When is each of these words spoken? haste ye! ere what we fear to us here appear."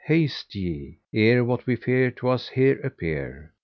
haste 0.05 0.55
ye! 0.55 0.97
ere 1.13 1.43
what 1.43 1.67
we 1.67 1.75
fear 1.75 2.09
to 2.09 2.27
us 2.27 2.49
here 2.49 2.79
appear." 2.83 3.53